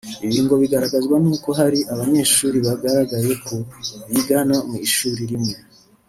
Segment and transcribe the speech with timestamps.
[0.25, 3.55] Ibi ngo bigaragazwa n’uko hari abanyeshuri bagaragaye ko
[4.13, 5.55] bigana mu ishuri rimwe